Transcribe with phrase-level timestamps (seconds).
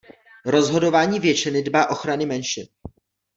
[0.45, 2.67] Rozhodování většiny dbá ochrany menšin.